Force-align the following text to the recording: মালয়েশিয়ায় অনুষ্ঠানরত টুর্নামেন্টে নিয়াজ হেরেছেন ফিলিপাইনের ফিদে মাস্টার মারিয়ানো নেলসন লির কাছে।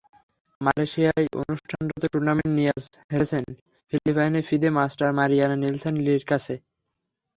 মালয়েশিয়ায় 0.61 1.27
অনুষ্ঠানরত 1.41 2.03
টুর্নামেন্টে 2.13 2.55
নিয়াজ 2.57 2.83
হেরেছেন 3.11 3.43
ফিলিপাইনের 3.93 4.47
ফিদে 4.49 4.69
মাস্টার 4.77 5.09
মারিয়ানো 5.17 5.55
নেলসন 5.57 5.95
লির 6.05 6.23
কাছে। 6.31 6.53